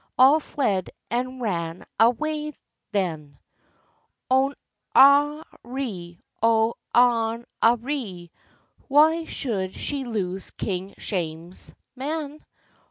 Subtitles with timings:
[0.17, 2.53] All fled and ran awa'
[2.91, 3.37] then.
[4.31, 4.51] Oh'
[4.95, 8.31] on a ri, Oh' on a ri,
[8.87, 12.43] Why should she lose King Shames, man?